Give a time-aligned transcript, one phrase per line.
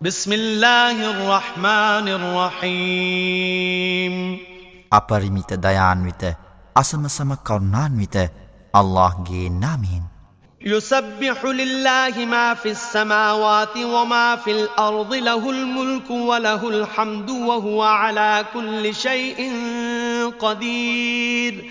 [0.00, 4.14] بسم الله الرحمن الرحيم.
[4.92, 6.36] أبرميت ديان ويت
[6.76, 8.16] أسم سم كرنان ويت
[8.76, 10.02] الله جي نامين
[10.60, 18.94] يسبح لله ما في السماوات وما في الأرض له الملك وله الحمد وهو على كل
[18.94, 19.52] شيء
[20.40, 21.70] قدير.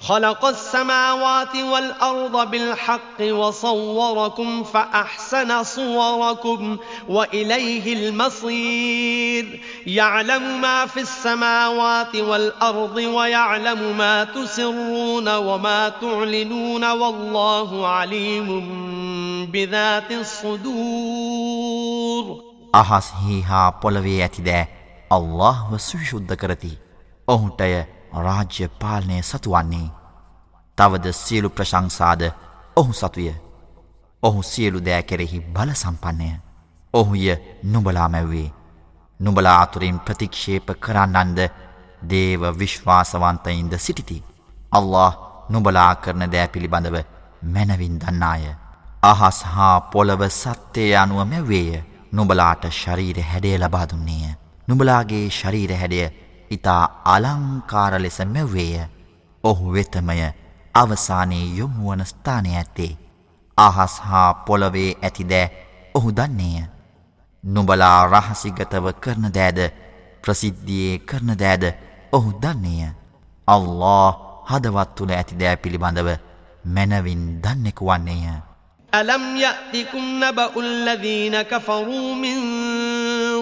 [0.00, 6.76] خلق السماوات والأرض بالحق وصوركم فأحسن صوركم
[7.08, 9.60] وإليه المصير.
[9.86, 18.48] يعلم ما في السماوات والأرض ويعلم ما تسرون وما تعلنون والله عليم
[19.52, 21.68] بذات الصدور.
[22.74, 24.66] අහස්හි හා بولوية الله
[25.10, 26.72] අල්له සුවිශුද්ධ කරති.
[27.28, 29.90] ඔහුටය රාජ්‍ය පාලනය සතුවන්නේ.
[30.78, 32.22] තවද සියලු ප්‍රශංසාද
[32.76, 33.34] ඔහු සතුය.
[34.22, 36.30] ඔහු සියලු දෑ කෙරෙහි බල සම්පන්නය.
[36.94, 38.52] ඔහුය නුබලා මැව්වේ.
[39.20, 41.38] නුබලා අතුරින් ප්‍රතික්ෂේප කරන්නන්ද
[42.02, 44.22] දේව විශ්වාසවන්තයින්ද සිටිති.
[44.72, 45.12] අල්له
[45.48, 46.96] නුබලා කරන දෑ පිළිබඳව
[47.44, 48.44] මැනවින් දන්නාය.
[49.02, 51.84] අහස් හා පොළව සත්‍යය අනුව මැව්වේය.
[52.12, 54.34] නුබලාට ශරීර හැඩේ ලබාදුන්නේය.
[54.68, 56.00] නුබලාගේ ශරීර හැඩය
[56.50, 58.86] ඉතා අලංකාර ලෙස මැව්වේය.
[59.44, 60.18] ඔහු වෙතමය
[60.74, 62.92] අවසානයේ යොමුුවන ස්ථානය ඇත්තේ.
[63.58, 65.46] අහස් හා පොළවේ ඇතිදෑ
[65.94, 66.64] ඔහු දන්නේය.
[67.44, 69.60] නුබලා රහසිගතව කරන දෑද
[70.22, 71.64] ප්‍රසිද්ධියයේ කරන දෑද
[72.12, 72.90] ඔහු දන්නේය.
[73.48, 74.12] අල්له
[74.50, 76.10] හදවත් තුළ ඇතිදෑ පිළිබඳව
[76.74, 78.48] මැනවින් දන්නෙකු වන්නේය.
[78.92, 82.36] ألم يأتكم نبأ الذين كفروا من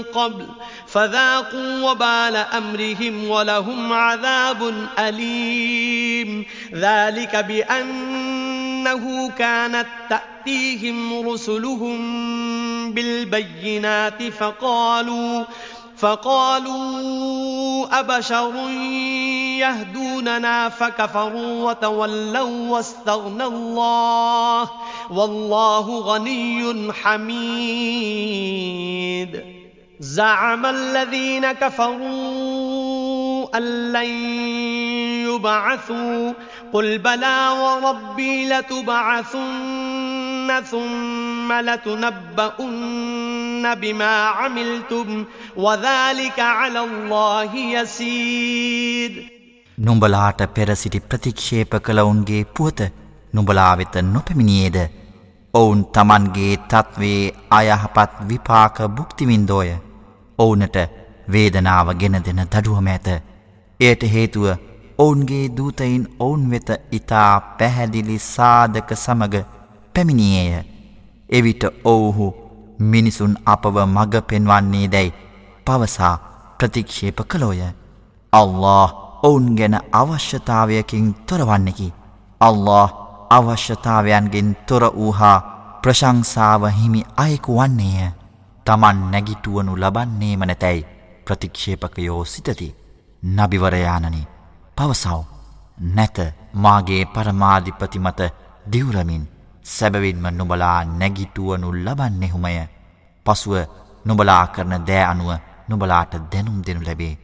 [0.03, 0.47] قبل
[0.87, 6.47] فذاقوا وبال أمرهم ولهم عذاب أليم.
[6.75, 15.45] ذلك بأنه كانت تأتيهم رسلهم بالبينات فقالوا
[15.97, 18.71] فقالوا أبشر
[19.59, 24.71] يهدوننا فكفروا وتولوا واستغنى الله
[25.11, 28.17] والله غني حميد.
[30.00, 34.06] زعم الذين كفروا أن لن
[35.30, 36.34] يبعثوا
[36.74, 45.26] قل بلى وربي لتبعثن ثم لتنبؤن بما عملتم
[45.58, 49.32] وذلك على الله يسير
[49.78, 52.82] නුඹලාට පෙරසිටි ප්‍රතික්ෂේප කළවුන්ගේ පුවත
[53.34, 54.78] නුඹලා වෙත නොපැමිණියේද
[55.54, 59.85] ඔවුන් තමන්ගේ තත්වේ අයහපත් විපාක බුක්තිවින්දෝය
[60.39, 60.77] ඔවුනට
[61.29, 63.09] වේදනාව ගෙන දෙන දඩුවම ඇත.
[63.81, 64.47] එයට හේතුව
[64.99, 69.35] ඔවුන්ගේ දූතයින් ඔවුන් වෙත ඉතා පැහැදිලි සාධක සමග
[69.95, 70.65] පැමිණියේය.
[71.31, 72.35] එවිට ඔවුහු
[72.81, 75.15] මිනිසුන් අපව මග පෙන්වන්නේ දැයි
[75.67, 76.15] පවසා
[76.59, 77.61] ප්‍රතික්ෂේප කළෝය.
[78.33, 78.89] අල්له
[79.23, 81.93] ඔවුන් ගැන අවශ්‍යතාවයකින් තොරවන්නකි.
[82.41, 82.89] අල්له
[83.31, 85.39] අවශ්‍යතාවයන්ගෙන් තොර වූහා
[85.83, 88.11] ප්‍රශංසාව හිමි අයෙකු වන්නේය.
[88.67, 90.87] තමන් නැගිටුවනු ලබන්නේම නැතැයි
[91.27, 92.69] ප්‍රතික්ෂේපකයෝ සිතති.
[93.37, 94.23] නබිවරයානනි
[94.77, 95.21] පවසව්.
[95.91, 96.19] නැත
[96.55, 98.21] මාගේ පරමාධිපති මත
[98.73, 99.25] දිවරමින්
[99.65, 102.57] සැබවින්ම නුබලා නැගිටුවනු ලබන්නෙහුමය.
[103.27, 103.55] පසුව
[104.05, 105.31] නුබලා කරන දෑ අනුව
[105.69, 107.15] නුබලාට දැනුම් දෙනු ලැබේ.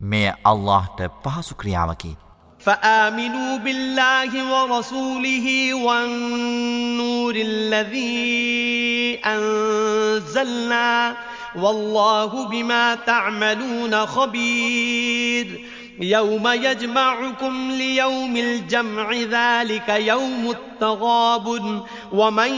[0.00, 2.16] මෙය අල්لهට පහසු ක්‍රියාවකි.
[2.64, 11.16] فآمنوا بالله ورسوله والنور الذي أنزلنا
[11.56, 15.60] والله بما تعملون خبير
[16.00, 21.82] يوم يجمعكم ليوم الجمع ذلك يوم التغاب
[22.12, 22.54] ومن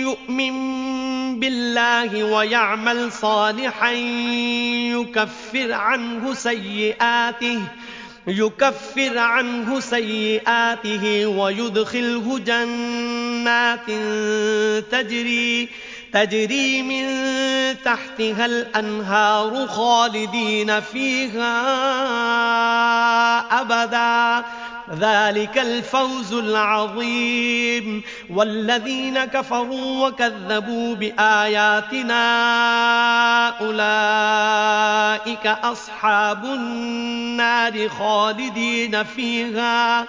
[0.00, 0.78] يؤمن
[1.40, 3.90] بالله ويعمل صالحا
[4.92, 7.60] يكفر عنه سيئاته
[8.28, 13.86] يكفر عنه سيئاته ويدخله جنات
[14.90, 15.68] تجري
[16.12, 17.06] تجري من
[17.84, 21.52] تحتها الأنهار خالدين فيها
[23.60, 24.44] أبداً.
[24.94, 28.02] ذلك الفوز العظيم.
[28.30, 32.24] والذين كفروا وكذبوا بآياتنا
[33.60, 40.06] أولئك أصحاب النار خالدين فيها.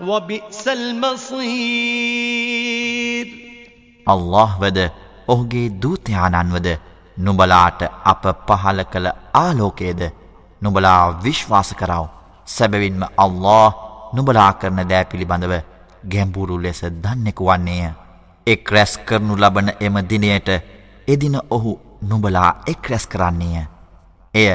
[0.00, 1.38] وبئس المصير.
[4.08, 4.90] الله වද
[5.28, 6.76] ඔහුගේ දූතයාණන් වද
[7.18, 10.10] නුඹලාට අප පහල කළ ආලෝකයේද
[10.62, 12.08] නුඹලා විශ්වාස කරව.
[12.46, 15.54] සැබවින්ම අල්ලාහ් නුබලා කරන දෑ පිළිබඳව
[16.04, 17.92] ගැම්බුරු ලෙස දන්නෙකු වන්නේය.
[18.46, 20.48] එක් රැස් කරනු ලබන එම දිනයට
[21.08, 21.72] එදින ඔහු
[22.02, 23.66] නුබලා එක් රැස් කරන්නේය.
[24.34, 24.50] එය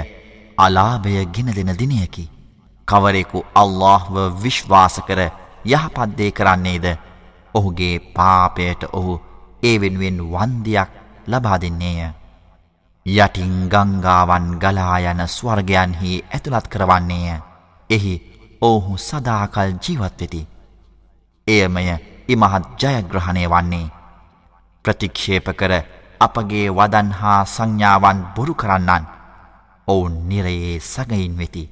[0.58, 2.26] අලාභය ගෙන දෙන දිනයකි.
[2.88, 5.22] කවරෙකු අල්لهව විශ්වාස කර
[5.66, 6.86] යහපත්දේ කරන්නේද
[7.56, 9.14] ඔහුගේ පාපයට ඔහු
[9.64, 10.90] ඒ වෙනුවෙන් වන්දියක්
[11.28, 12.12] ලබා දෙන්නේය.
[13.06, 17.40] යටින් ගංගාවන් ගලායන ස්වර්ගයන්හි ඇතුළත් කරවන්නේය.
[17.90, 18.14] එහි
[18.63, 20.43] ඔහු සදාකල් ජීවත්වෙති.
[21.47, 21.85] එයමය
[22.29, 23.87] ඉමහත් ජයග්‍රහණය වන්නේ.
[24.85, 25.73] ප්‍රතික්ෂේප කර
[26.21, 29.05] අපගේ වදන් හා සංඥාවන් බොරු කරන්නන්
[29.89, 31.65] ඔවුන් නිරයේ සගයින් වෙති.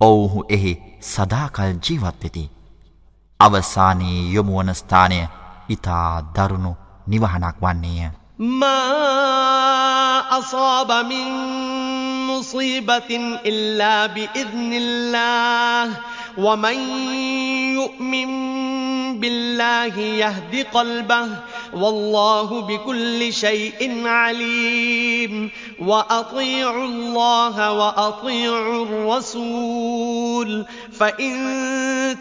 [0.00, 0.72] ඔවුහු එහි
[1.02, 2.44] සදාකල් ජීවත් වෙති.
[3.40, 5.20] අවසානයේ යොමුවන ස්ථානය
[5.68, 6.72] ඉතා දරුණු
[7.06, 8.10] නිවහනක් වන්නේය.
[8.38, 8.80] ما
[10.30, 11.71] أصاب من
[12.43, 15.95] مصيبة إلا بإذن الله
[16.37, 16.77] ومن
[17.79, 18.29] يؤمن
[19.19, 21.27] بالله يهد قلبه
[21.73, 31.33] والله بكل شيء عليم وأطيعوا الله وأطيعوا الرسول فإن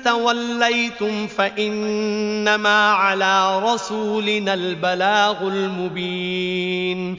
[0.04, 7.18] توليتم فإنما على رسولنا البلاغ المبين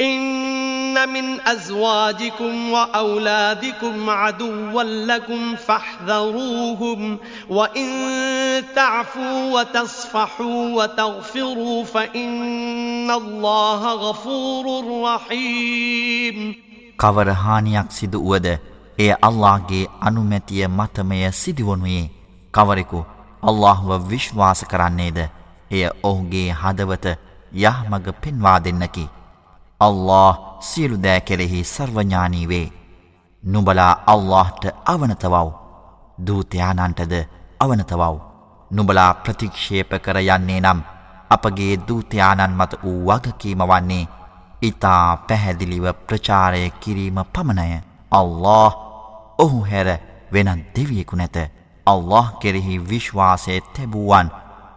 [0.00, 7.18] إن من أزواجكم وأولادكم عدوا لكم فاحذروهم
[7.50, 7.88] وإن
[8.74, 14.66] تعفوا وتصفحوا وتغفروا فإن الله غفور
[15.04, 16.54] رحيم.
[16.98, 18.46] කවර හානියක් සිදු වුවද
[18.98, 22.10] එය අල්ලාහගේ අනුමැතිය මතමය සිදුවනුයේ?
[22.54, 23.04] කවරෙකු
[23.42, 25.18] අල්ලාහ්ව විශ්වාස කරන්නේද?
[25.70, 27.06] එය ඔහුගේ හදවත
[27.52, 29.08] යහමඟ පෙන්වා දෙන්නකි.
[29.80, 32.72] අල්له සියලු දෑ කෙරෙහි සර්වඥානී වේ.
[33.44, 35.48] නුඹලා අල්لهට අවනතවව්.
[36.26, 37.14] දූතයානන්ටද
[37.60, 38.14] අවනතවව්.
[38.70, 40.80] නුඹලා ප්‍රතික්ෂේප කර යන්නේ නම්
[41.30, 44.08] අපගේ දූතයානන් මත වූ වගකීම වන්නේ
[44.62, 47.80] ඉතා පැහැදිලිව ප්‍රචාරය කිරීම පමණය.
[48.12, 48.72] අල්له
[49.38, 49.88] ඔහු හැර
[50.32, 51.36] වෙනත් දෙවියෙකු නැත.
[51.86, 54.30] අල්له කෙරෙහි විශ්වාසය තැබූුවන්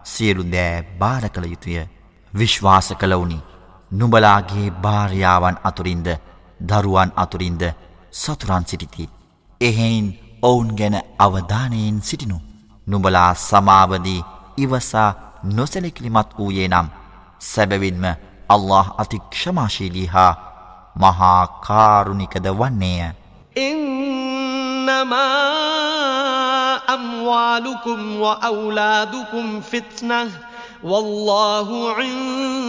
[0.04, 1.88] සියලු දෑ භාර කළ යුතුය.
[2.34, 3.49] විශ්වාස කළවුනිි.
[3.92, 6.08] නුඹලාගේ භාරයාවන් අතුරින්ද
[6.70, 7.64] දරුවන් අතුරින්ද
[8.12, 9.10] සතුරන් සිටිති.
[9.62, 10.08] එහෙයින්
[10.42, 12.38] ඔවුන් ගැන අවධානයෙන් සිටිනු.
[12.88, 14.24] නුඹලා සමාවදී
[14.58, 15.10] ඉවසා
[15.44, 16.88] නොසැලකිලිමත් වූයේ නම්
[17.40, 18.06] සැබවින්ම
[18.50, 20.34] අල්له අතික්ෂමාශීලී හා
[20.96, 23.12] මහා කාරුණිකද වන්නේය.
[23.58, 25.30] إنما
[26.90, 30.32] أموالكم وأولادكم فتنة
[30.84, 32.69] والله عند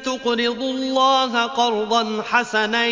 [0.11, 2.85] تقرضوا الله قرضا حسنا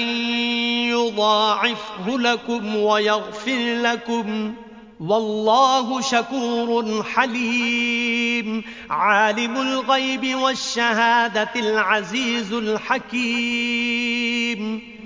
[0.94, 4.54] يضاعفه لكم ويغفر لكم
[5.00, 14.02] والله شكور حليم عالم الغيب والشهادة العزيز الحكيم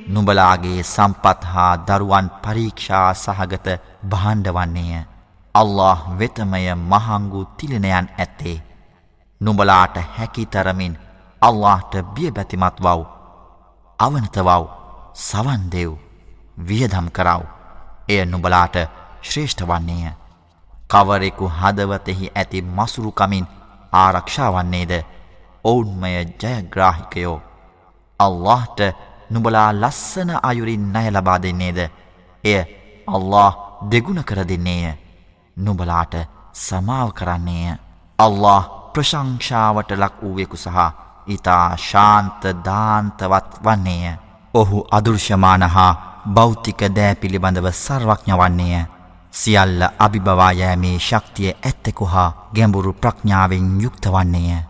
[0.10, 3.68] නුඹලාගේ සම්පත් හා දරුවන් පරීක්ෂා සහගත
[4.06, 5.02] භාණ්ඩවන්නේය.
[5.56, 8.58] අල්له වෙතමය මහංගු තිලිනයන් ඇත්තේ.
[9.42, 10.94] නුඹලාට හැකි තරමින්
[11.44, 12.88] අල්لهට බියබැතිමත්වව්
[14.00, 14.50] අවනතවව්
[15.14, 15.92] සවන්දෙව්
[16.60, 17.42] වියදම් කරව්.
[18.10, 18.76] එය නුබලාට
[19.22, 20.14] ශ්‍රේෂ්ඨ වන්නේය.
[20.88, 23.46] කවරෙකු හදවතෙහි ඇති මසුරුකමින්
[23.94, 24.94] ආරක්ෂාවන්නේද
[25.64, 27.42] ඔවුන්මය ජයග්‍රාහිකයෝ.
[28.20, 28.80] අල්لهට
[29.30, 31.80] නුබලා ලස්සන අයුරින් නය ලබා දෙන්නේද?
[32.44, 32.60] එය
[33.08, 33.54] අල්له
[33.92, 34.98] දෙගුණ කර දෙන්නේය.
[35.58, 36.14] නුබලාට
[36.56, 37.78] සමාව කරන්නේය.
[38.20, 38.62] අල්له
[38.94, 44.16] ප්‍රශංෂාවට ලක් වූවෙකු සහ ඊතා ශාන්ත දාන්තවත් වන්නේය.
[44.54, 45.94] ඔහු අදෘශ්‍යමාන හා
[46.30, 48.86] භෞතික දෑ පිළිබඳව සර්වඥ වන්නේය.
[49.32, 54.62] සියල්ල අභිබවා යෑමේ ශක්තිය ඇත්තෙකු හා ගැඹුරු ප්‍රඥාවෙන් යුක්ත වන්නේය.